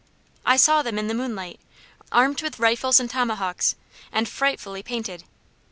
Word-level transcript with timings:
I 0.47 0.57
saw 0.57 0.81
them 0.81 0.97
in 0.97 1.05
the 1.07 1.13
moonlight, 1.13 1.59
armed 2.11 2.41
with 2.41 2.57
rifles 2.57 2.99
and 2.99 3.07
tomahawks, 3.07 3.75
and 4.11 4.27
frightfully 4.27 4.81
painted. 4.81 5.25